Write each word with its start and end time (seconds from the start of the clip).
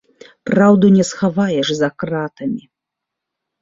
Праўду 0.49 0.85
не 0.95 1.03
схаваеш 1.11 1.67
за 1.83 1.93
кратамі! 2.01 2.63